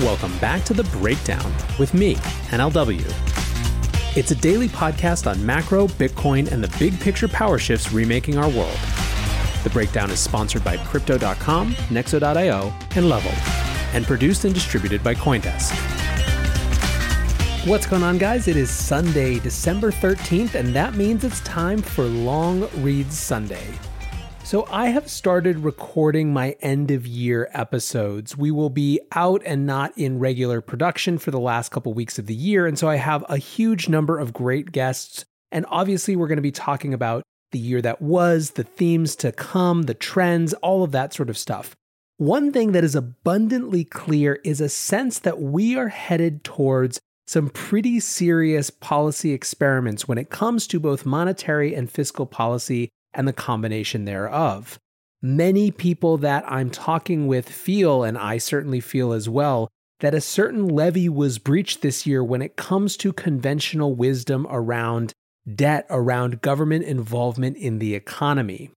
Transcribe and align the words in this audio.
Welcome 0.00 0.36
back 0.40 0.62
to 0.64 0.74
The 0.74 0.84
Breakdown 0.84 1.50
with 1.78 1.94
me, 1.94 2.16
NLW. 2.50 3.02
It's 4.14 4.30
a 4.30 4.34
daily 4.34 4.68
podcast 4.68 5.26
on 5.26 5.44
macro, 5.44 5.86
Bitcoin, 5.86 6.52
and 6.52 6.62
the 6.62 6.78
big 6.78 7.00
picture 7.00 7.26
power 7.26 7.58
shifts 7.58 7.92
remaking 7.92 8.36
our 8.36 8.50
world. 8.50 8.78
The 9.64 9.70
Breakdown 9.70 10.10
is 10.10 10.20
sponsored 10.20 10.62
by 10.62 10.76
Crypto.com, 10.76 11.72
Nexo.io, 11.88 12.74
and 12.94 13.08
Level, 13.08 13.32
and 13.94 14.04
produced 14.04 14.44
and 14.44 14.52
distributed 14.52 15.02
by 15.02 15.14
Coindesk. 15.14 15.74
What's 17.66 17.86
going 17.86 18.02
on, 18.02 18.18
guys? 18.18 18.48
It 18.48 18.58
is 18.58 18.68
Sunday, 18.68 19.38
December 19.38 19.90
13th, 19.90 20.56
and 20.56 20.76
that 20.76 20.94
means 20.94 21.24
it's 21.24 21.40
time 21.40 21.80
for 21.80 22.04
Long 22.04 22.68
Reads 22.82 23.18
Sunday. 23.18 23.66
So, 24.46 24.64
I 24.70 24.90
have 24.90 25.10
started 25.10 25.64
recording 25.64 26.32
my 26.32 26.54
end 26.60 26.92
of 26.92 27.04
year 27.04 27.50
episodes. 27.52 28.36
We 28.36 28.52
will 28.52 28.70
be 28.70 29.00
out 29.10 29.42
and 29.44 29.66
not 29.66 29.92
in 29.98 30.20
regular 30.20 30.60
production 30.60 31.18
for 31.18 31.32
the 31.32 31.40
last 31.40 31.72
couple 31.72 31.92
weeks 31.92 32.16
of 32.16 32.26
the 32.26 32.34
year. 32.34 32.64
And 32.64 32.78
so, 32.78 32.88
I 32.88 32.94
have 32.94 33.24
a 33.28 33.38
huge 33.38 33.88
number 33.88 34.20
of 34.20 34.32
great 34.32 34.70
guests. 34.70 35.24
And 35.50 35.66
obviously, 35.68 36.14
we're 36.14 36.28
going 36.28 36.36
to 36.36 36.42
be 36.42 36.52
talking 36.52 36.94
about 36.94 37.24
the 37.50 37.58
year 37.58 37.82
that 37.82 38.00
was, 38.00 38.52
the 38.52 38.62
themes 38.62 39.16
to 39.16 39.32
come, 39.32 39.82
the 39.82 39.94
trends, 39.94 40.54
all 40.54 40.84
of 40.84 40.92
that 40.92 41.12
sort 41.12 41.28
of 41.28 41.36
stuff. 41.36 41.74
One 42.18 42.52
thing 42.52 42.70
that 42.70 42.84
is 42.84 42.94
abundantly 42.94 43.82
clear 43.82 44.38
is 44.44 44.60
a 44.60 44.68
sense 44.68 45.18
that 45.18 45.40
we 45.40 45.76
are 45.76 45.88
headed 45.88 46.44
towards 46.44 47.00
some 47.26 47.50
pretty 47.50 47.98
serious 47.98 48.70
policy 48.70 49.32
experiments 49.32 50.06
when 50.06 50.18
it 50.18 50.30
comes 50.30 50.68
to 50.68 50.78
both 50.78 51.04
monetary 51.04 51.74
and 51.74 51.90
fiscal 51.90 52.26
policy 52.26 52.90
and 53.16 53.26
the 53.26 53.32
combination 53.32 54.04
thereof. 54.04 54.78
Many 55.20 55.72
people 55.72 56.18
that 56.18 56.44
I'm 56.46 56.70
talking 56.70 57.26
with 57.26 57.48
feel, 57.48 58.04
and 58.04 58.16
I 58.16 58.38
certainly 58.38 58.80
feel 58.80 59.12
as 59.12 59.28
well, 59.28 59.68
that 60.00 60.14
a 60.14 60.20
certain 60.20 60.68
levee 60.68 61.08
was 61.08 61.38
breached 61.38 61.80
this 61.80 62.06
year 62.06 62.22
when 62.22 62.42
it 62.42 62.56
comes 62.56 62.96
to 62.98 63.12
conventional 63.12 63.94
wisdom 63.94 64.46
around 64.50 65.14
debt, 65.52 65.86
around 65.88 66.42
government 66.42 66.84
involvement 66.84 67.56
in 67.56 67.78
the 67.78 67.94
economy. 67.94 68.70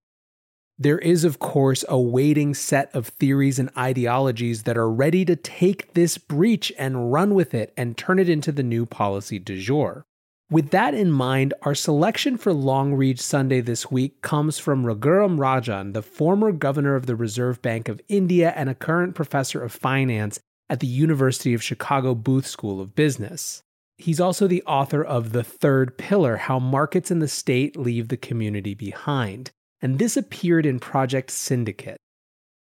There 0.78 1.00
is, 1.00 1.26
of 1.26 1.40
course, 1.40 1.84
a 1.90 2.00
waiting 2.00 2.54
set 2.54 2.90
of 2.96 3.08
theories 3.08 3.60
and 3.60 3.70
ideologies 3.78 4.64
that 4.64 4.78
are 4.78 4.90
ready 4.90 5.26
to 5.26 5.36
take 5.36 5.94
this 5.94 6.18
breach 6.18 6.72
and 6.80 7.12
run 7.12 7.34
with 7.34 7.54
it 7.54 7.74
and 7.76 7.98
turn 7.98 8.18
it 8.18 8.30
into 8.30 8.54
the 8.54 8.64
new 8.64 8.86
policy 8.86 9.40
du 9.40 9.60
jour. 9.60 10.06
With 10.52 10.72
that 10.72 10.96
in 10.96 11.12
mind, 11.12 11.54
our 11.62 11.76
selection 11.76 12.36
for 12.36 12.52
Long 12.54 12.96
Read 12.96 13.20
Sunday 13.20 13.62
this 13.62 13.92
week 13.92 14.24
comes 14.24 14.58
from 14.58 14.84
Raghuram 14.84 15.38
Rajan, 15.38 15.94
the 15.94 16.02
former 16.02 16.52
governor 16.52 16.96
of 16.96 17.06
the 17.06 17.16
Reserve 17.16 17.62
Bank 17.62 17.88
of 17.88 18.02
India 18.08 18.52
and 18.56 18.68
a 18.68 18.74
current 18.74 19.14
professor 19.14 19.62
of 19.62 19.72
finance 19.72 20.40
at 20.68 20.80
the 20.80 20.88
University 20.88 21.54
of 21.54 21.62
Chicago 21.62 22.16
Booth 22.16 22.48
School 22.48 22.82
of 22.82 22.96
Business. 22.96 23.62
He's 24.00 24.20
also 24.20 24.48
the 24.48 24.64
author 24.64 25.04
of 25.04 25.34
The 25.34 25.44
Third 25.44 26.00
Pillar 26.00 26.38
How 26.38 26.58
Markets 26.58 27.12
and 27.12 27.22
the 27.22 27.28
State 27.28 27.78
Leave 27.78 28.08
the 28.08 28.18
Community 28.18 28.74
Behind, 28.74 29.52
and 29.84 30.00
this 30.00 30.18
appeared 30.18 30.66
in 30.66 30.80
Project 30.80 31.30
Syndicate. 31.30 31.98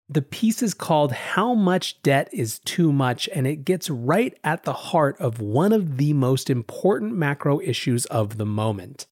The 0.10 0.22
piece 0.22 0.62
is 0.62 0.74
called 0.74 1.14
How 1.14 1.54
Much 1.54 2.02
Debt 2.04 2.30
is 2.34 2.60
Too 2.60 2.92
Much, 2.92 3.30
and 3.34 3.48
it 3.48 3.64
gets 3.64 3.90
right 3.90 4.38
at 4.44 4.64
the 4.64 4.74
heart 4.74 5.16
of 5.20 5.40
one 5.40 5.72
of 5.72 5.98
the 5.98 6.14
most 6.14 6.50
important 6.50 7.16
macro 7.16 7.62
issues 7.62 8.06
of 8.08 8.38
the 8.38 8.46
moment. 8.46 9.08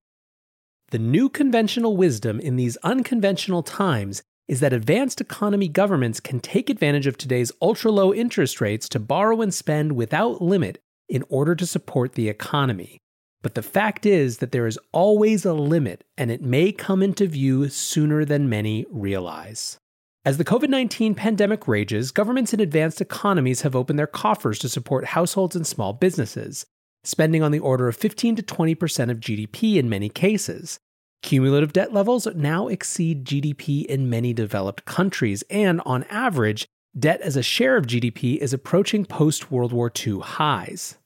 The 0.91 0.99
new 0.99 1.29
conventional 1.29 1.95
wisdom 1.95 2.41
in 2.41 2.57
these 2.57 2.75
unconventional 2.77 3.63
times 3.63 4.21
is 4.49 4.59
that 4.59 4.73
advanced 4.73 5.21
economy 5.21 5.69
governments 5.69 6.19
can 6.19 6.41
take 6.41 6.69
advantage 6.69 7.07
of 7.07 7.17
today's 7.17 7.53
ultra 7.61 7.89
low 7.89 8.13
interest 8.13 8.59
rates 8.59 8.89
to 8.89 8.99
borrow 8.99 9.39
and 9.41 9.53
spend 9.53 9.93
without 9.93 10.41
limit 10.41 10.81
in 11.07 11.23
order 11.29 11.55
to 11.55 11.65
support 11.65 12.13
the 12.13 12.27
economy. 12.27 12.97
But 13.41 13.55
the 13.55 13.63
fact 13.63 14.05
is 14.05 14.39
that 14.39 14.51
there 14.51 14.67
is 14.67 14.77
always 14.91 15.45
a 15.45 15.53
limit, 15.53 16.03
and 16.17 16.29
it 16.29 16.41
may 16.41 16.73
come 16.73 17.01
into 17.01 17.25
view 17.27 17.69
sooner 17.69 18.25
than 18.25 18.49
many 18.49 18.85
realize. 18.91 19.77
As 20.23 20.37
the 20.37 20.45
COVID 20.45 20.69
19 20.69 21.15
pandemic 21.15 21.67
rages, 21.67 22.11
governments 22.11 22.53
in 22.53 22.59
advanced 22.59 23.01
economies 23.01 23.61
have 23.61 23.75
opened 23.75 23.97
their 23.97 24.05
coffers 24.05 24.59
to 24.59 24.69
support 24.69 25.05
households 25.05 25.55
and 25.55 25.65
small 25.65 25.93
businesses, 25.93 26.63
spending 27.03 27.41
on 27.41 27.51
the 27.51 27.57
order 27.57 27.87
of 27.87 27.95
15 27.95 28.35
to 28.35 28.43
20% 28.43 29.09
of 29.09 29.19
GDP 29.19 29.77
in 29.77 29.89
many 29.89 30.09
cases. 30.09 30.79
Cumulative 31.23 31.73
debt 31.73 31.91
levels 31.91 32.27
now 32.35 32.67
exceed 32.67 33.25
GDP 33.25 33.83
in 33.83 34.11
many 34.11 34.31
developed 34.31 34.85
countries, 34.85 35.43
and 35.49 35.81
on 35.87 36.03
average, 36.03 36.67
debt 36.97 37.19
as 37.21 37.35
a 37.35 37.41
share 37.41 37.75
of 37.75 37.87
GDP 37.87 38.37
is 38.37 38.53
approaching 38.53 39.05
post 39.05 39.49
World 39.49 39.73
War 39.73 39.91
II 40.05 40.19
highs. 40.19 40.99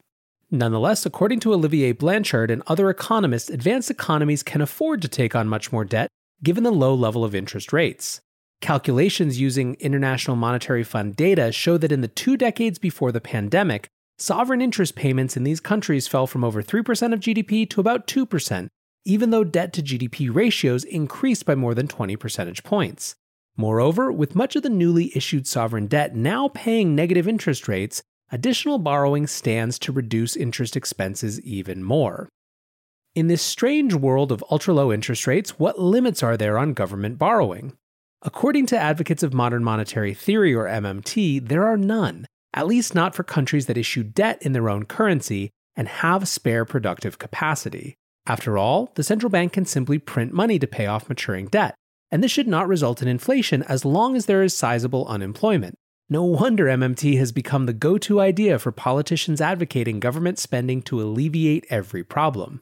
Nonetheless, 0.51 1.05
according 1.05 1.39
to 1.39 1.53
Olivier 1.53 1.93
Blanchard 1.93 2.51
and 2.51 2.61
other 2.67 2.89
economists, 2.89 3.49
advanced 3.49 3.89
economies 3.89 4.43
can 4.43 4.59
afford 4.59 5.01
to 5.03 5.07
take 5.07 5.35
on 5.35 5.47
much 5.47 5.71
more 5.71 5.85
debt 5.85 6.09
given 6.43 6.65
the 6.65 6.71
low 6.71 6.93
level 6.93 7.23
of 7.23 7.33
interest 7.33 7.71
rates. 7.71 8.19
Calculations 8.61 9.39
using 9.39 9.75
International 9.75 10.35
Monetary 10.35 10.83
Fund 10.83 11.15
data 11.15 11.51
show 11.51 11.77
that 11.77 11.91
in 11.91 12.01
the 12.01 12.07
two 12.07 12.35
decades 12.37 12.79
before 12.79 13.11
the 13.11 13.21
pandemic, 13.21 13.87
sovereign 14.17 14.61
interest 14.61 14.95
payments 14.95 15.37
in 15.37 15.43
these 15.43 15.59
countries 15.59 16.07
fell 16.07 16.25
from 16.25 16.43
over 16.43 16.63
3% 16.63 17.13
of 17.13 17.19
GDP 17.19 17.69
to 17.69 17.79
about 17.79 18.07
2%, 18.07 18.67
even 19.05 19.29
though 19.29 19.43
debt 19.43 19.71
to 19.73 19.83
GDP 19.83 20.33
ratios 20.33 20.83
increased 20.83 21.45
by 21.45 21.53
more 21.53 21.75
than 21.75 21.87
20 21.87 22.15
percentage 22.15 22.63
points. 22.63 23.15
Moreover, 23.57 24.11
with 24.11 24.35
much 24.35 24.55
of 24.55 24.63
the 24.63 24.69
newly 24.69 25.15
issued 25.15 25.47
sovereign 25.47 25.87
debt 25.87 26.15
now 26.15 26.49
paying 26.49 26.95
negative 26.95 27.27
interest 27.27 27.67
rates, 27.67 28.01
additional 28.31 28.79
borrowing 28.79 29.27
stands 29.27 29.77
to 29.79 29.91
reduce 29.91 30.35
interest 30.35 30.75
expenses 30.75 31.39
even 31.41 31.83
more. 31.83 32.27
In 33.13 33.27
this 33.27 33.41
strange 33.41 33.93
world 33.93 34.31
of 34.31 34.43
ultra 34.51 34.73
low 34.73 34.91
interest 34.91 35.25
rates, 35.27 35.59
what 35.59 35.79
limits 35.79 36.21
are 36.21 36.35
there 36.35 36.57
on 36.57 36.73
government 36.73 37.17
borrowing? 37.17 37.73
According 38.25 38.65
to 38.67 38.79
advocates 38.79 39.21
of 39.21 39.35
modern 39.35 39.63
monetary 39.63 40.15
theory, 40.15 40.51
or 40.51 40.65
MMT, 40.65 41.47
there 41.47 41.63
are 41.67 41.77
none, 41.77 42.25
at 42.55 42.65
least 42.65 42.95
not 42.95 43.13
for 43.13 43.21
countries 43.21 43.67
that 43.67 43.77
issue 43.77 44.01
debt 44.01 44.41
in 44.41 44.51
their 44.51 44.67
own 44.67 44.85
currency 44.85 45.51
and 45.75 45.87
have 45.87 46.27
spare 46.27 46.65
productive 46.65 47.19
capacity. 47.19 47.93
After 48.25 48.57
all, 48.57 48.91
the 48.95 49.03
central 49.03 49.29
bank 49.29 49.53
can 49.53 49.65
simply 49.65 49.99
print 49.99 50.33
money 50.33 50.57
to 50.57 50.65
pay 50.65 50.87
off 50.87 51.07
maturing 51.07 51.45
debt, 51.45 51.75
and 52.09 52.23
this 52.23 52.31
should 52.31 52.47
not 52.47 52.67
result 52.67 53.03
in 53.03 53.07
inflation 53.07 53.61
as 53.61 53.85
long 53.85 54.15
as 54.15 54.25
there 54.25 54.41
is 54.41 54.57
sizable 54.57 55.05
unemployment. 55.05 55.75
No 56.09 56.23
wonder 56.23 56.65
MMT 56.65 57.19
has 57.19 57.31
become 57.31 57.67
the 57.67 57.73
go 57.73 57.99
to 57.99 58.19
idea 58.19 58.57
for 58.57 58.71
politicians 58.71 59.39
advocating 59.39 59.99
government 59.99 60.39
spending 60.39 60.81
to 60.83 60.99
alleviate 60.99 61.67
every 61.69 62.03
problem. 62.03 62.61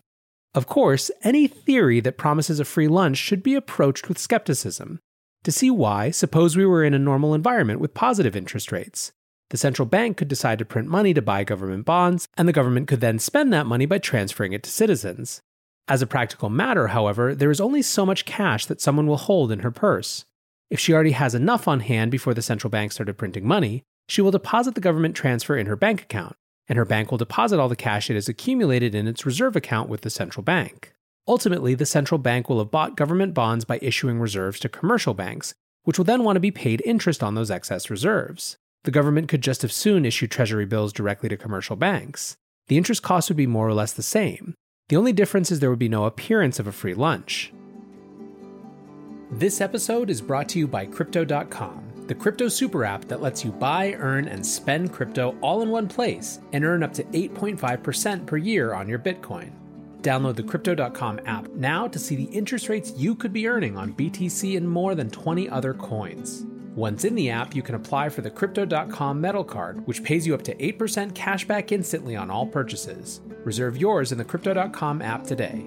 Of 0.53 0.67
course, 0.67 1.09
any 1.23 1.47
theory 1.47 2.01
that 2.01 2.17
promises 2.17 2.59
a 2.59 2.65
free 2.65 2.89
lunch 2.89 3.15
should 3.15 3.41
be 3.41 3.55
approached 3.55 4.09
with 4.09 4.19
skepticism. 4.19 4.99
To 5.43 5.51
see 5.51 5.69
why, 5.69 6.11
suppose 6.11 6.55
we 6.55 6.65
were 6.65 6.83
in 6.83 6.93
a 6.93 6.99
normal 6.99 7.33
environment 7.33 7.81
with 7.81 7.93
positive 7.93 8.35
interest 8.35 8.71
rates. 8.71 9.11
The 9.49 9.57
central 9.57 9.85
bank 9.85 10.17
could 10.17 10.29
decide 10.29 10.57
to 10.59 10.65
print 10.65 10.87
money 10.87 11.13
to 11.13 11.21
buy 11.21 11.43
government 11.43 11.85
bonds, 11.85 12.27
and 12.37 12.47
the 12.47 12.53
government 12.53 12.87
could 12.87 13.01
then 13.01 13.19
spend 13.19 13.51
that 13.51 13.65
money 13.65 13.85
by 13.85 13.97
transferring 13.97 14.53
it 14.53 14.63
to 14.63 14.69
citizens. 14.69 15.41
As 15.87 16.01
a 16.01 16.07
practical 16.07 16.49
matter, 16.49 16.87
however, 16.87 17.35
there 17.35 17.51
is 17.51 17.59
only 17.59 17.81
so 17.81 18.05
much 18.05 18.25
cash 18.25 18.65
that 18.67 18.79
someone 18.79 19.05
will 19.05 19.17
hold 19.17 19.51
in 19.51 19.59
her 19.59 19.71
purse. 19.71 20.23
If 20.69 20.79
she 20.79 20.93
already 20.93 21.11
has 21.11 21.35
enough 21.35 21.67
on 21.67 21.81
hand 21.81 22.09
before 22.09 22.33
the 22.33 22.41
central 22.41 22.71
bank 22.71 22.93
started 22.93 23.17
printing 23.17 23.45
money, 23.45 23.83
she 24.07 24.21
will 24.21 24.31
deposit 24.31 24.75
the 24.75 24.81
government 24.81 25.15
transfer 25.15 25.57
in 25.57 25.67
her 25.67 25.75
bank 25.75 26.01
account, 26.01 26.37
and 26.67 26.77
her 26.77 26.85
bank 26.85 27.11
will 27.11 27.17
deposit 27.17 27.59
all 27.59 27.69
the 27.69 27.75
cash 27.75 28.09
it 28.09 28.15
has 28.15 28.29
accumulated 28.29 28.95
in 28.95 29.07
its 29.07 29.25
reserve 29.25 29.57
account 29.57 29.89
with 29.89 30.01
the 30.01 30.09
central 30.09 30.43
bank. 30.43 30.93
Ultimately, 31.27 31.73
the 31.73 31.85
central 31.85 32.17
bank 32.17 32.49
will 32.49 32.59
have 32.59 32.71
bought 32.71 32.97
government 32.97 33.33
bonds 33.33 33.63
by 33.63 33.79
issuing 33.81 34.19
reserves 34.19 34.59
to 34.59 34.69
commercial 34.69 35.13
banks, 35.13 35.53
which 35.83 35.97
will 35.97 36.05
then 36.05 36.23
want 36.23 36.35
to 36.35 36.41
be 36.41 36.51
paid 36.51 36.81
interest 36.85 37.23
on 37.23 37.35
those 37.35 37.51
excess 37.51 37.89
reserves. 37.89 38.57
The 38.83 38.91
government 38.91 39.29
could 39.29 39.41
just 39.41 39.63
as 39.63 39.73
soon 39.73 40.05
issue 40.05 40.27
treasury 40.27 40.65
bills 40.65 40.91
directly 40.91 41.29
to 41.29 41.37
commercial 41.37 41.77
banks. 41.77 42.35
The 42.67 42.77
interest 42.77 43.03
cost 43.03 43.29
would 43.29 43.37
be 43.37 43.47
more 43.47 43.67
or 43.67 43.73
less 43.73 43.93
the 43.93 44.03
same. 44.03 44.53
The 44.89 44.97
only 44.97 45.13
difference 45.13 45.49
is 45.51 45.59
there 45.61 45.69
would 45.69 45.79
be 45.79 45.87
no 45.87 46.05
appearance 46.05 46.59
of 46.59 46.67
a 46.67 46.73
free 46.73 46.93
lunch. 46.93 47.53
This 49.31 49.61
episode 49.61 50.09
is 50.09 50.21
brought 50.21 50.49
to 50.49 50.59
you 50.59 50.67
by 50.67 50.85
Crypto.com, 50.85 52.05
the 52.07 52.13
crypto 52.13 52.49
super 52.49 52.83
app 52.83 53.05
that 53.05 53.21
lets 53.21 53.45
you 53.45 53.51
buy, 53.51 53.93
earn, 53.93 54.27
and 54.27 54.45
spend 54.45 54.91
crypto 54.91 55.37
all 55.41 55.61
in 55.61 55.69
one 55.69 55.87
place 55.87 56.39
and 56.51 56.65
earn 56.65 56.83
up 56.83 56.93
to 56.93 57.03
8.5% 57.05 58.25
per 58.25 58.37
year 58.37 58.73
on 58.73 58.89
your 58.89 58.99
Bitcoin. 58.99 59.51
Download 60.03 60.35
the 60.35 60.43
Crypto.com 60.43 61.21
app 61.25 61.47
now 61.51 61.87
to 61.87 61.97
see 61.97 62.17
the 62.17 62.25
interest 62.25 62.67
rates 62.67 62.91
you 62.97 63.15
could 63.15 63.31
be 63.31 63.47
earning 63.47 63.77
on 63.77 63.93
BTC 63.93 64.57
and 64.57 64.69
more 64.69 64.95
than 64.95 65.09
20 65.09 65.49
other 65.49 65.73
coins. 65.73 66.45
Once 66.75 67.05
in 67.05 67.15
the 67.15 67.29
app, 67.29 67.55
you 67.55 67.61
can 67.61 67.75
apply 67.75 68.09
for 68.09 68.21
the 68.21 68.29
Crypto.com 68.29 69.21
Metal 69.21 69.45
Card, 69.45 69.87
which 69.87 70.03
pays 70.03 70.27
you 70.27 70.33
up 70.33 70.41
to 70.41 70.55
8% 70.55 71.15
cash 71.15 71.47
back 71.47 71.71
instantly 71.71 72.17
on 72.17 72.29
all 72.29 72.45
purchases. 72.45 73.21
Reserve 73.45 73.77
yours 73.77 74.11
in 74.11 74.17
the 74.17 74.25
Crypto.com 74.25 75.01
app 75.01 75.23
today. 75.23 75.63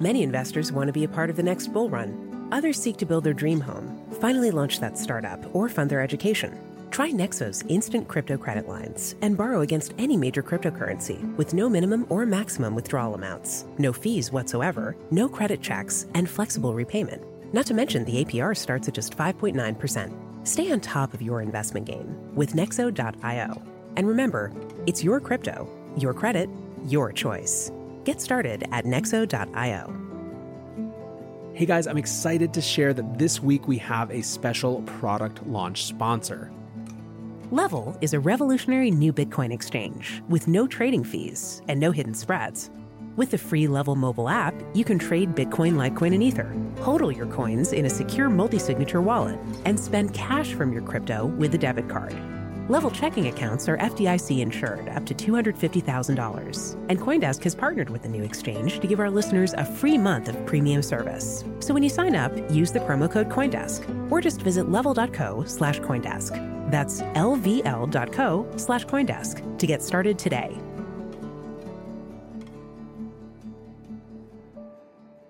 Many 0.00 0.24
investors 0.24 0.72
want 0.72 0.88
to 0.88 0.92
be 0.92 1.04
a 1.04 1.08
part 1.08 1.30
of 1.30 1.36
the 1.36 1.44
next 1.44 1.68
bull 1.68 1.88
run. 1.88 2.48
Others 2.50 2.82
seek 2.82 2.96
to 2.96 3.06
build 3.06 3.22
their 3.22 3.32
dream 3.32 3.60
home, 3.60 4.04
finally 4.20 4.50
launch 4.50 4.80
that 4.80 4.98
startup, 4.98 5.54
or 5.54 5.68
fund 5.68 5.88
their 5.88 6.00
education. 6.00 6.58
Try 6.94 7.10
Nexo's 7.10 7.64
instant 7.66 8.06
crypto 8.06 8.38
credit 8.38 8.68
lines 8.68 9.16
and 9.20 9.36
borrow 9.36 9.62
against 9.62 9.94
any 9.98 10.16
major 10.16 10.44
cryptocurrency 10.44 11.36
with 11.36 11.52
no 11.52 11.68
minimum 11.68 12.06
or 12.08 12.24
maximum 12.24 12.76
withdrawal 12.76 13.16
amounts, 13.16 13.64
no 13.78 13.92
fees 13.92 14.30
whatsoever, 14.30 14.94
no 15.10 15.28
credit 15.28 15.60
checks, 15.60 16.06
and 16.14 16.30
flexible 16.30 16.72
repayment. 16.72 17.20
Not 17.52 17.66
to 17.66 17.74
mention 17.74 18.04
the 18.04 18.24
APR 18.24 18.56
starts 18.56 18.86
at 18.86 18.94
just 18.94 19.16
5.9%. 19.16 20.46
Stay 20.46 20.70
on 20.70 20.78
top 20.78 21.14
of 21.14 21.20
your 21.20 21.42
investment 21.42 21.84
game 21.84 22.16
with 22.36 22.52
Nexo.io. 22.52 23.62
And 23.96 24.06
remember, 24.06 24.52
it's 24.86 25.02
your 25.02 25.18
crypto, 25.18 25.68
your 25.96 26.14
credit, 26.14 26.48
your 26.86 27.10
choice. 27.10 27.72
Get 28.04 28.20
started 28.20 28.68
at 28.70 28.84
Nexo.io. 28.84 30.00
Hey 31.54 31.66
guys, 31.66 31.88
I'm 31.88 31.98
excited 31.98 32.54
to 32.54 32.60
share 32.60 32.94
that 32.94 33.18
this 33.18 33.42
week 33.42 33.66
we 33.66 33.78
have 33.78 34.12
a 34.12 34.22
special 34.22 34.82
product 34.82 35.44
launch 35.44 35.86
sponsor. 35.86 36.52
Level 37.50 37.96
is 38.00 38.14
a 38.14 38.20
revolutionary 38.20 38.90
new 38.90 39.12
Bitcoin 39.12 39.52
exchange 39.52 40.22
with 40.30 40.48
no 40.48 40.66
trading 40.66 41.04
fees 41.04 41.60
and 41.68 41.78
no 41.78 41.90
hidden 41.90 42.14
spreads. 42.14 42.70
With 43.16 43.30
the 43.30 43.38
free 43.38 43.68
Level 43.68 43.96
mobile 43.96 44.30
app, 44.30 44.54
you 44.72 44.82
can 44.82 44.98
trade 44.98 45.34
Bitcoin, 45.34 45.74
Litecoin, 45.74 46.14
and 46.14 46.22
Ether, 46.22 46.50
hodl 46.76 47.14
your 47.14 47.26
coins 47.26 47.74
in 47.74 47.84
a 47.84 47.90
secure 47.90 48.30
multi 48.30 48.58
signature 48.58 49.02
wallet, 49.02 49.38
and 49.66 49.78
spend 49.78 50.14
cash 50.14 50.54
from 50.54 50.72
your 50.72 50.80
crypto 50.82 51.26
with 51.26 51.54
a 51.54 51.58
debit 51.58 51.88
card. 51.88 52.16
Level 52.70 52.90
checking 52.90 53.28
accounts 53.28 53.68
are 53.68 53.76
FDIC 53.76 54.40
insured 54.40 54.88
up 54.88 55.04
to 55.04 55.14
$250,000. 55.14 56.86
And 56.88 56.98
Coindesk 56.98 57.44
has 57.44 57.54
partnered 57.54 57.90
with 57.90 58.02
the 58.02 58.08
new 58.08 58.22
exchange 58.22 58.80
to 58.80 58.86
give 58.86 59.00
our 59.00 59.10
listeners 59.10 59.52
a 59.52 59.66
free 59.66 59.98
month 59.98 60.28
of 60.30 60.46
premium 60.46 60.80
service. 60.82 61.44
So 61.60 61.74
when 61.74 61.82
you 61.82 61.90
sign 61.90 62.16
up, 62.16 62.32
use 62.50 62.72
the 62.72 62.80
promo 62.80 63.10
code 63.10 63.28
Coindesk 63.28 64.10
or 64.10 64.22
just 64.22 64.40
visit 64.40 64.70
level.co 64.70 65.44
slash 65.44 65.78
Coindesk. 65.80 66.54
That's 66.70 67.02
lvl.co 67.02 68.46
slash 68.56 68.84
Coindesk 68.86 69.58
to 69.58 69.66
get 69.66 69.82
started 69.82 70.18
today. 70.18 70.58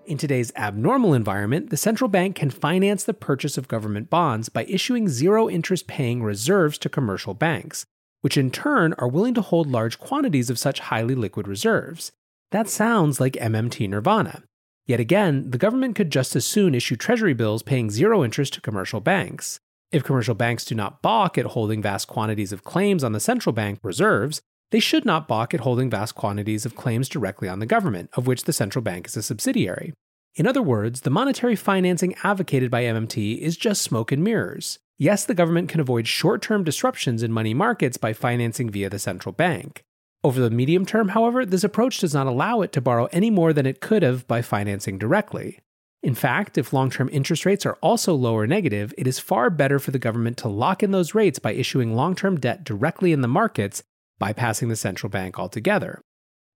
In 0.05 0.19
today's 0.19 0.53
abnormal 0.55 1.15
environment, 1.15 1.71
the 1.71 1.77
central 1.77 2.07
bank 2.07 2.35
can 2.35 2.51
finance 2.51 3.03
the 3.03 3.13
purchase 3.13 3.57
of 3.57 3.67
government 3.67 4.11
bonds 4.11 4.49
by 4.49 4.65
issuing 4.65 5.09
zero 5.09 5.49
interest 5.49 5.87
paying 5.87 6.21
reserves 6.21 6.77
to 6.77 6.89
commercial 6.89 7.33
banks, 7.33 7.87
which 8.21 8.37
in 8.37 8.51
turn 8.51 8.93
are 8.99 9.07
willing 9.07 9.33
to 9.33 9.41
hold 9.41 9.65
large 9.65 9.99
quantities 9.99 10.51
of 10.51 10.59
such 10.59 10.79
highly 10.79 11.15
liquid 11.15 11.47
reserves. 11.47 12.11
That 12.51 12.69
sounds 12.69 13.19
like 13.19 13.33
MMT 13.33 13.89
Nirvana. 13.89 14.43
Yet 14.85 14.99
again, 14.99 15.49
the 15.49 15.57
government 15.57 15.95
could 15.95 16.11
just 16.11 16.35
as 16.35 16.45
soon 16.45 16.75
issue 16.75 16.95
treasury 16.95 17.33
bills 17.33 17.63
paying 17.63 17.89
zero 17.89 18.23
interest 18.23 18.53
to 18.53 18.61
commercial 18.61 19.01
banks. 19.01 19.59
If 19.95 20.03
commercial 20.03 20.35
banks 20.35 20.65
do 20.65 20.75
not 20.75 21.01
balk 21.01 21.37
at 21.37 21.45
holding 21.45 21.81
vast 21.81 22.09
quantities 22.09 22.51
of 22.51 22.65
claims 22.65 23.01
on 23.01 23.13
the 23.13 23.19
central 23.21 23.53
bank 23.53 23.79
reserves, 23.81 24.41
they 24.71 24.81
should 24.81 25.05
not 25.05 25.25
balk 25.25 25.53
at 25.53 25.61
holding 25.61 25.89
vast 25.89 26.15
quantities 26.15 26.65
of 26.65 26.75
claims 26.75 27.07
directly 27.07 27.47
on 27.47 27.59
the 27.59 27.65
government, 27.65 28.09
of 28.11 28.27
which 28.27 28.43
the 28.43 28.51
central 28.51 28.81
bank 28.83 29.07
is 29.07 29.15
a 29.15 29.23
subsidiary. 29.23 29.93
In 30.35 30.47
other 30.47 30.61
words, 30.61 31.01
the 31.01 31.09
monetary 31.09 31.55
financing 31.55 32.13
advocated 32.25 32.69
by 32.69 32.83
MMT 32.83 33.37
is 33.37 33.55
just 33.55 33.83
smoke 33.83 34.11
and 34.11 34.21
mirrors. 34.21 34.79
Yes, 34.97 35.23
the 35.23 35.33
government 35.33 35.69
can 35.69 35.79
avoid 35.79 36.09
short 36.09 36.41
term 36.41 36.65
disruptions 36.65 37.23
in 37.23 37.31
money 37.31 37.53
markets 37.53 37.95
by 37.95 38.11
financing 38.11 38.69
via 38.69 38.89
the 38.89 38.99
central 38.99 39.31
bank. 39.31 39.81
Over 40.25 40.41
the 40.41 40.49
medium 40.49 40.85
term, 40.85 41.07
however, 41.07 41.45
this 41.45 41.63
approach 41.63 41.99
does 41.99 42.13
not 42.13 42.27
allow 42.27 42.59
it 42.59 42.73
to 42.73 42.81
borrow 42.81 43.05
any 43.13 43.29
more 43.29 43.53
than 43.53 43.65
it 43.65 43.79
could 43.79 44.03
have 44.03 44.27
by 44.27 44.41
financing 44.41 44.97
directly. 44.97 45.59
In 46.05 46.13
fact, 46.13 46.59
if 46.59 46.71
long 46.71 46.91
term 46.91 47.09
interest 47.11 47.47
rates 47.47 47.65
are 47.65 47.79
also 47.81 48.13
low 48.13 48.35
or 48.35 48.45
negative, 48.45 48.93
it 48.95 49.07
is 49.07 49.17
far 49.17 49.49
better 49.49 49.79
for 49.79 49.89
the 49.89 49.97
government 49.97 50.37
to 50.37 50.47
lock 50.47 50.83
in 50.83 50.91
those 50.91 51.15
rates 51.15 51.39
by 51.39 51.53
issuing 51.53 51.95
long 51.95 52.15
term 52.15 52.39
debt 52.39 52.63
directly 52.63 53.11
in 53.11 53.21
the 53.21 53.27
markets 53.27 53.81
bypassing 54.21 54.69
the 54.69 54.75
central 54.75 55.09
bank 55.09 55.39
altogether. 55.39 55.99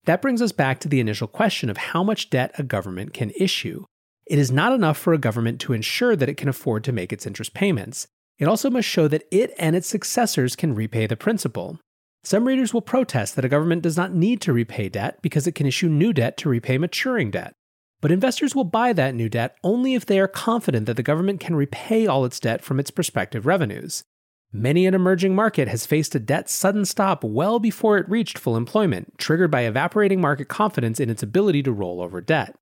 That 0.05 0.21
brings 0.21 0.43
us 0.43 0.51
back 0.51 0.79
to 0.81 0.87
the 0.87 0.99
initial 0.99 1.27
question 1.27 1.67
of 1.67 1.77
how 1.77 2.03
much 2.03 2.29
debt 2.29 2.51
a 2.59 2.63
government 2.63 3.11
can 3.11 3.31
issue. 3.39 3.85
It 4.27 4.37
is 4.37 4.51
not 4.51 4.71
enough 4.71 4.99
for 4.99 5.13
a 5.13 5.17
government 5.17 5.59
to 5.61 5.73
ensure 5.73 6.15
that 6.15 6.29
it 6.29 6.37
can 6.37 6.47
afford 6.47 6.83
to 6.83 6.91
make 6.91 7.11
its 7.11 7.25
interest 7.25 7.55
payments. 7.55 8.05
It 8.37 8.47
also 8.47 8.69
must 8.69 8.87
show 8.87 9.07
that 9.07 9.25
it 9.31 9.51
and 9.57 9.75
its 9.75 9.87
successors 9.87 10.55
can 10.55 10.75
repay 10.75 11.07
the 11.07 11.17
principal. 11.17 11.79
Some 12.23 12.45
readers 12.45 12.71
will 12.71 12.81
protest 12.81 13.35
that 13.35 13.45
a 13.45 13.49
government 13.49 13.81
does 13.81 13.97
not 13.97 14.13
need 14.13 14.41
to 14.41 14.53
repay 14.53 14.89
debt 14.89 15.17
because 15.23 15.47
it 15.47 15.55
can 15.55 15.65
issue 15.65 15.89
new 15.89 16.13
debt 16.13 16.37
to 16.37 16.49
repay 16.49 16.77
maturing 16.77 17.31
debt. 17.31 17.55
But 18.01 18.11
investors 18.11 18.55
will 18.55 18.63
buy 18.63 18.93
that 18.93 19.15
new 19.15 19.29
debt 19.29 19.57
only 19.63 19.93
if 19.93 20.05
they 20.05 20.19
are 20.19 20.27
confident 20.27 20.85
that 20.85 20.95
the 20.95 21.03
government 21.03 21.39
can 21.39 21.55
repay 21.55 22.07
all 22.07 22.23
its 22.25 22.39
debt 22.39 22.63
from 22.63 22.79
its 22.79 22.91
prospective 22.91 23.45
revenues. 23.45 24.03
Many 24.51 24.87
an 24.87 24.95
emerging 24.95 25.35
market 25.35 25.67
has 25.67 25.85
faced 25.85 26.15
a 26.15 26.19
debt 26.19 26.49
sudden 26.49 26.85
stop 26.85 27.23
well 27.23 27.59
before 27.59 27.97
it 27.97 28.09
reached 28.09 28.39
full 28.39 28.57
employment, 28.57 29.17
triggered 29.17 29.51
by 29.51 29.61
evaporating 29.61 30.21
market 30.21 30.47
confidence 30.47 30.99
in 30.99 31.09
its 31.09 31.21
ability 31.21 31.61
to 31.63 31.71
roll 31.71 32.01
over 32.01 32.19
debt. 32.19 32.55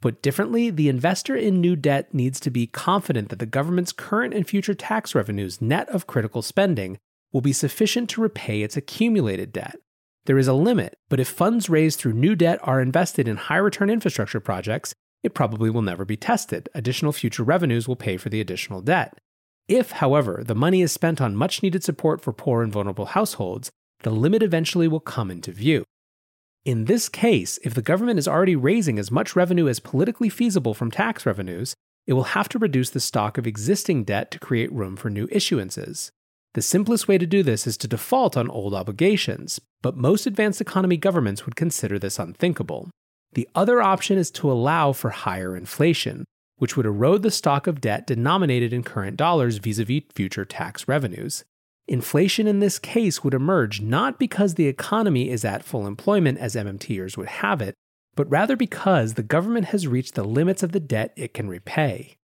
Put 0.00 0.22
differently, 0.22 0.70
the 0.70 0.88
investor 0.88 1.36
in 1.36 1.60
new 1.60 1.74
debt 1.74 2.14
needs 2.14 2.38
to 2.40 2.50
be 2.50 2.68
confident 2.68 3.28
that 3.28 3.40
the 3.40 3.46
government's 3.46 3.92
current 3.92 4.32
and 4.32 4.46
future 4.46 4.74
tax 4.74 5.14
revenues, 5.14 5.60
net 5.60 5.88
of 5.88 6.06
critical 6.06 6.40
spending, 6.40 6.98
will 7.32 7.40
be 7.40 7.52
sufficient 7.52 8.08
to 8.10 8.22
repay 8.22 8.62
its 8.62 8.76
accumulated 8.76 9.52
debt. 9.52 9.76
There 10.28 10.38
is 10.38 10.46
a 10.46 10.52
limit, 10.52 10.98
but 11.08 11.20
if 11.20 11.26
funds 11.26 11.70
raised 11.70 11.98
through 11.98 12.12
new 12.12 12.36
debt 12.36 12.60
are 12.62 12.82
invested 12.82 13.26
in 13.26 13.38
high 13.38 13.56
return 13.56 13.88
infrastructure 13.88 14.40
projects, 14.40 14.92
it 15.22 15.32
probably 15.32 15.70
will 15.70 15.80
never 15.80 16.04
be 16.04 16.18
tested. 16.18 16.68
Additional 16.74 17.12
future 17.12 17.42
revenues 17.42 17.88
will 17.88 17.96
pay 17.96 18.18
for 18.18 18.28
the 18.28 18.42
additional 18.42 18.82
debt. 18.82 19.16
If, 19.68 19.92
however, 19.92 20.42
the 20.44 20.54
money 20.54 20.82
is 20.82 20.92
spent 20.92 21.22
on 21.22 21.34
much 21.34 21.62
needed 21.62 21.82
support 21.82 22.20
for 22.20 22.34
poor 22.34 22.62
and 22.62 22.70
vulnerable 22.70 23.06
households, 23.06 23.70
the 24.02 24.10
limit 24.10 24.42
eventually 24.42 24.86
will 24.86 25.00
come 25.00 25.30
into 25.30 25.50
view. 25.50 25.84
In 26.62 26.84
this 26.84 27.08
case, 27.08 27.58
if 27.64 27.72
the 27.72 27.80
government 27.80 28.18
is 28.18 28.28
already 28.28 28.54
raising 28.54 28.98
as 28.98 29.10
much 29.10 29.34
revenue 29.34 29.66
as 29.66 29.80
politically 29.80 30.28
feasible 30.28 30.74
from 30.74 30.90
tax 30.90 31.24
revenues, 31.24 31.74
it 32.06 32.12
will 32.12 32.34
have 32.34 32.50
to 32.50 32.58
reduce 32.58 32.90
the 32.90 33.00
stock 33.00 33.38
of 33.38 33.46
existing 33.46 34.04
debt 34.04 34.30
to 34.32 34.38
create 34.38 34.70
room 34.70 34.94
for 34.94 35.08
new 35.08 35.26
issuances. 35.28 36.10
The 36.58 36.62
simplest 36.62 37.06
way 37.06 37.18
to 37.18 37.24
do 37.24 37.44
this 37.44 37.68
is 37.68 37.76
to 37.76 37.86
default 37.86 38.36
on 38.36 38.50
old 38.50 38.74
obligations, 38.74 39.60
but 39.80 39.96
most 39.96 40.26
advanced 40.26 40.60
economy 40.60 40.96
governments 40.96 41.46
would 41.46 41.54
consider 41.54 42.00
this 42.00 42.18
unthinkable. 42.18 42.90
The 43.34 43.48
other 43.54 43.80
option 43.80 44.18
is 44.18 44.28
to 44.32 44.50
allow 44.50 44.92
for 44.92 45.10
higher 45.10 45.56
inflation, 45.56 46.24
which 46.56 46.76
would 46.76 46.84
erode 46.84 47.22
the 47.22 47.30
stock 47.30 47.68
of 47.68 47.80
debt 47.80 48.08
denominated 48.08 48.72
in 48.72 48.82
current 48.82 49.16
dollars 49.16 49.58
vis 49.58 49.78
a 49.78 49.84
vis 49.84 50.02
future 50.12 50.44
tax 50.44 50.88
revenues. 50.88 51.44
Inflation 51.86 52.48
in 52.48 52.58
this 52.58 52.80
case 52.80 53.22
would 53.22 53.34
emerge 53.34 53.80
not 53.80 54.18
because 54.18 54.54
the 54.54 54.66
economy 54.66 55.30
is 55.30 55.44
at 55.44 55.62
full 55.62 55.86
employment 55.86 56.38
as 56.38 56.56
MMTers 56.56 57.16
would 57.16 57.28
have 57.28 57.62
it, 57.62 57.76
but 58.16 58.28
rather 58.28 58.56
because 58.56 59.14
the 59.14 59.22
government 59.22 59.66
has 59.66 59.86
reached 59.86 60.16
the 60.16 60.24
limits 60.24 60.64
of 60.64 60.72
the 60.72 60.80
debt 60.80 61.12
it 61.14 61.32
can 61.32 61.48
repay. 61.48 62.16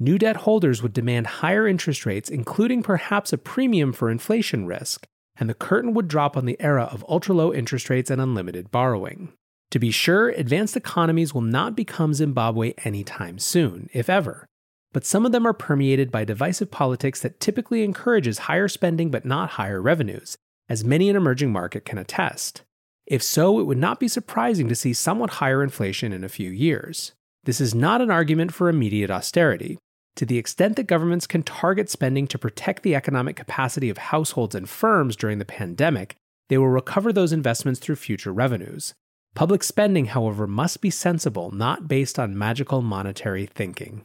New 0.00 0.16
debt 0.16 0.36
holders 0.36 0.80
would 0.80 0.92
demand 0.92 1.26
higher 1.26 1.66
interest 1.66 2.06
rates, 2.06 2.30
including 2.30 2.84
perhaps 2.84 3.32
a 3.32 3.38
premium 3.38 3.92
for 3.92 4.10
inflation 4.10 4.64
risk, 4.64 5.06
and 5.36 5.50
the 5.50 5.54
curtain 5.54 5.92
would 5.92 6.06
drop 6.06 6.36
on 6.36 6.46
the 6.46 6.56
era 6.60 6.84
of 6.84 7.04
ultra 7.08 7.34
low 7.34 7.52
interest 7.52 7.90
rates 7.90 8.08
and 8.08 8.20
unlimited 8.20 8.70
borrowing. 8.70 9.32
To 9.72 9.80
be 9.80 9.90
sure, 9.90 10.28
advanced 10.28 10.76
economies 10.76 11.34
will 11.34 11.40
not 11.40 11.74
become 11.74 12.14
Zimbabwe 12.14 12.74
anytime 12.84 13.40
soon, 13.40 13.90
if 13.92 14.08
ever. 14.08 14.46
But 14.92 15.04
some 15.04 15.26
of 15.26 15.32
them 15.32 15.46
are 15.46 15.52
permeated 15.52 16.12
by 16.12 16.24
divisive 16.24 16.70
politics 16.70 17.20
that 17.20 17.40
typically 17.40 17.82
encourages 17.82 18.38
higher 18.38 18.68
spending 18.68 19.10
but 19.10 19.24
not 19.24 19.50
higher 19.50 19.82
revenues, 19.82 20.36
as 20.68 20.84
many 20.84 21.10
an 21.10 21.16
emerging 21.16 21.50
market 21.50 21.84
can 21.84 21.98
attest. 21.98 22.62
If 23.04 23.22
so, 23.22 23.58
it 23.58 23.64
would 23.64 23.78
not 23.78 23.98
be 23.98 24.06
surprising 24.06 24.68
to 24.68 24.76
see 24.76 24.92
somewhat 24.92 25.30
higher 25.30 25.62
inflation 25.62 26.12
in 26.12 26.22
a 26.22 26.28
few 26.28 26.50
years. 26.50 27.12
This 27.44 27.60
is 27.60 27.74
not 27.74 28.00
an 28.00 28.10
argument 28.10 28.54
for 28.54 28.68
immediate 28.68 29.10
austerity. 29.10 29.78
To 30.16 30.26
the 30.26 30.38
extent 30.38 30.76
that 30.76 30.88
governments 30.88 31.26
can 31.26 31.42
target 31.42 31.88
spending 31.88 32.26
to 32.28 32.38
protect 32.38 32.82
the 32.82 32.94
economic 32.94 33.36
capacity 33.36 33.88
of 33.88 33.98
households 33.98 34.54
and 34.54 34.68
firms 34.68 35.14
during 35.14 35.38
the 35.38 35.44
pandemic, 35.44 36.16
they 36.48 36.58
will 36.58 36.68
recover 36.68 37.12
those 37.12 37.32
investments 37.32 37.78
through 37.78 37.96
future 37.96 38.32
revenues. 38.32 38.94
Public 39.34 39.62
spending, 39.62 40.06
however, 40.06 40.46
must 40.46 40.80
be 40.80 40.90
sensible, 40.90 41.50
not 41.50 41.86
based 41.86 42.18
on 42.18 42.36
magical 42.36 42.82
monetary 42.82 43.46
thinking. 43.46 44.02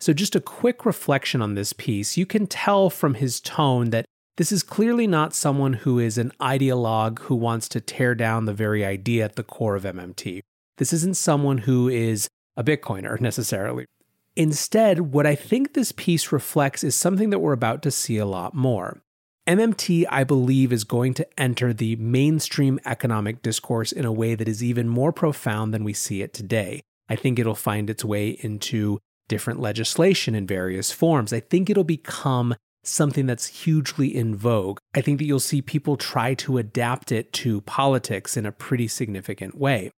So, 0.00 0.12
just 0.12 0.34
a 0.34 0.40
quick 0.40 0.84
reflection 0.84 1.40
on 1.42 1.54
this 1.54 1.72
piece. 1.72 2.16
You 2.16 2.26
can 2.26 2.46
tell 2.46 2.90
from 2.90 3.14
his 3.14 3.40
tone 3.40 3.90
that 3.90 4.06
this 4.36 4.52
is 4.52 4.62
clearly 4.62 5.06
not 5.06 5.34
someone 5.34 5.74
who 5.74 5.98
is 5.98 6.16
an 6.16 6.32
ideologue 6.40 7.18
who 7.20 7.34
wants 7.34 7.68
to 7.70 7.80
tear 7.80 8.14
down 8.14 8.46
the 8.46 8.54
very 8.54 8.84
idea 8.84 9.24
at 9.24 9.36
the 9.36 9.42
core 9.42 9.76
of 9.76 9.82
MMT. 9.82 10.40
This 10.78 10.94
isn't 10.94 11.18
someone 11.18 11.58
who 11.58 11.88
is 11.88 12.26
a 12.56 12.64
Bitcoiner 12.64 13.20
necessarily. 13.22 13.84
Instead, 14.40 15.12
what 15.12 15.26
I 15.26 15.34
think 15.34 15.74
this 15.74 15.92
piece 15.92 16.32
reflects 16.32 16.82
is 16.82 16.94
something 16.94 17.28
that 17.28 17.40
we're 17.40 17.52
about 17.52 17.82
to 17.82 17.90
see 17.90 18.16
a 18.16 18.24
lot 18.24 18.54
more. 18.54 19.02
MMT, 19.46 20.06
I 20.08 20.24
believe, 20.24 20.72
is 20.72 20.84
going 20.84 21.12
to 21.12 21.28
enter 21.38 21.74
the 21.74 21.96
mainstream 21.96 22.80
economic 22.86 23.42
discourse 23.42 23.92
in 23.92 24.06
a 24.06 24.12
way 24.12 24.34
that 24.34 24.48
is 24.48 24.64
even 24.64 24.88
more 24.88 25.12
profound 25.12 25.74
than 25.74 25.84
we 25.84 25.92
see 25.92 26.22
it 26.22 26.32
today. 26.32 26.80
I 27.06 27.16
think 27.16 27.38
it'll 27.38 27.54
find 27.54 27.90
its 27.90 28.02
way 28.02 28.30
into 28.40 28.98
different 29.28 29.60
legislation 29.60 30.34
in 30.34 30.46
various 30.46 30.90
forms. 30.90 31.34
I 31.34 31.40
think 31.40 31.68
it'll 31.68 31.84
become 31.84 32.54
something 32.82 33.26
that's 33.26 33.64
hugely 33.64 34.08
in 34.08 34.34
vogue. 34.34 34.78
I 34.94 35.02
think 35.02 35.18
that 35.18 35.26
you'll 35.26 35.40
see 35.40 35.60
people 35.60 35.98
try 35.98 36.32
to 36.36 36.56
adapt 36.56 37.12
it 37.12 37.34
to 37.34 37.60
politics 37.60 38.38
in 38.38 38.46
a 38.46 38.52
pretty 38.52 38.88
significant 38.88 39.58
way. 39.58 39.90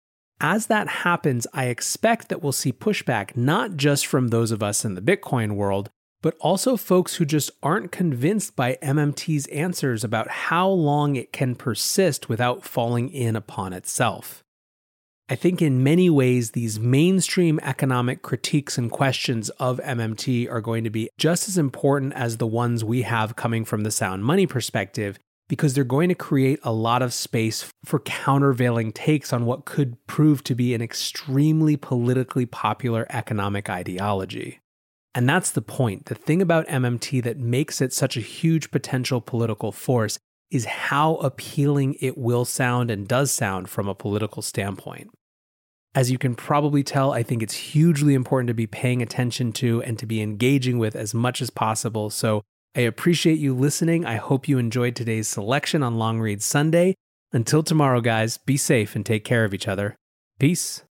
As 0.44 0.66
that 0.68 0.88
happens, 0.88 1.46
I 1.54 1.66
expect 1.66 2.30
that 2.30 2.42
we'll 2.42 2.52
see 2.52 2.74
pushback 2.74 3.38
not 3.38 3.78
just 3.78 4.08
from 4.08 4.30
those 4.30 4.50
of 4.50 4.64
us 4.64 4.84
in 4.84 4.96
the 4.96 5.02
Bitcoin 5.02 5.52
world, 5.52 5.92
but 6.24 6.36
also 6.40 6.76
folks 6.76 7.16
who 7.16 7.26
just 7.26 7.52
aren't 7.62 7.92
convinced 7.92 8.56
by 8.56 8.80
MMT's 8.82 9.46
answers 9.48 10.04
about 10.04 10.30
how 10.30 10.68
long 10.68 11.16
it 11.16 11.32
can 11.32 11.54
persist 11.54 12.28
without 12.28 12.64
falling 12.64 13.10
in 13.10 13.36
upon 13.36 13.72
itself. 13.72 14.44
I 15.30 15.36
think 15.36 15.62
in 15.62 15.84
many 15.84 16.10
ways, 16.10 16.52
these 16.52 16.80
mainstream 16.80 17.60
economic 17.62 18.24
critiques 18.24 18.80
and 18.80 18.90
questions 18.90 19.50
of 19.52 19.80
MMT 19.82 20.52
are 20.52 20.60
going 20.60 20.84
to 20.86 20.90
be 20.90 21.12
just 21.20 21.50
as 21.50 21.60
important 21.60 22.14
as 22.14 22.38
the 22.38 22.48
ones 22.48 22.84
we 22.84 23.04
have 23.04 23.36
coming 23.36 23.64
from 23.64 23.84
the 23.84 23.92
sound 23.92 24.26
money 24.26 24.48
perspective, 24.48 25.20
because 25.52 25.74
they're 25.74 25.84
going 25.84 26.08
to 26.08 26.16
create 26.16 26.62
a 26.64 26.72
lot 26.72 27.02
of 27.02 27.14
space 27.14 27.74
for 27.84 28.00
countervailing 28.00 28.94
takes 28.94 29.34
on 29.34 29.46
what 29.46 29.66
could 29.66 29.98
prove 30.08 30.42
to 30.46 30.56
be 30.56 30.74
an 30.74 30.82
extremely 30.82 31.76
politically 31.76 32.46
popular 32.46 33.06
economic 33.10 33.70
ideology. 33.70 34.62
And 35.14 35.28
that's 35.28 35.52
the 35.52 35.62
point. 35.62 36.06
The 36.06 36.16
thing 36.16 36.42
about 36.42 36.70
MMT 36.70 37.22
that 37.24 37.38
makes 37.38 37.82
it 37.82 37.92
such 37.92 38.16
a 38.16 38.22
huge 38.22 38.72
potential 38.72 39.20
political 39.20 39.74
force 39.74 40.18
is 40.52 40.64
how 40.64 41.16
appealing 41.16 41.98
it 42.00 42.18
will 42.18 42.46
sound 42.46 42.90
and 42.90 43.06
does 43.06 43.30
sound 43.30 43.70
from 43.70 43.90
a 43.90 43.94
political 43.94 44.42
standpoint. 44.42 45.10
As 45.94 46.10
you 46.10 46.18
can 46.18 46.34
probably 46.34 46.82
tell, 46.82 47.12
I 47.12 47.24
think 47.24 47.44
it's 47.44 47.56
hugely 47.56 48.14
important 48.14 48.48
to 48.48 48.54
be 48.54 48.68
paying 48.68 49.02
attention 49.02 49.52
to 49.54 49.84
and 49.84 50.00
to 50.00 50.06
be 50.06 50.22
engaging 50.22 50.80
with 50.80 50.96
as 50.96 51.14
much 51.14 51.42
as 51.42 51.50
possible. 51.50 52.10
So 52.10 52.42
I 52.74 52.82
appreciate 52.82 53.38
you 53.38 53.54
listening. 53.54 54.06
I 54.06 54.16
hope 54.16 54.48
you 54.48 54.58
enjoyed 54.58 54.96
today's 54.96 55.28
selection 55.28 55.84
on 55.84 55.98
Long 55.98 56.22
Read 56.22 56.42
Sunday. 56.42 56.96
Until 57.34 57.64
tomorrow, 57.64 58.00
guys, 58.00 58.38
be 58.38 58.56
safe 58.56 58.96
and 58.96 59.06
take 59.06 59.26
care 59.26 59.44
of 59.44 59.54
each 59.54 59.68
other. 59.68 59.96
Peace. 60.40 60.80